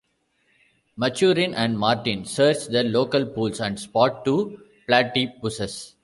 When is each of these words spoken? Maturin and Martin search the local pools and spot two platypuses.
Maturin 0.95 1.53
and 1.53 1.77
Martin 1.77 2.25
search 2.25 2.65
the 2.65 2.81
local 2.83 3.23
pools 3.23 3.59
and 3.61 3.79
spot 3.79 4.25
two 4.25 4.59
platypuses. 4.89 5.93